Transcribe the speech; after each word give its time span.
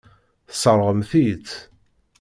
Tesseṛɣemt-iyi-tt. 0.49 1.49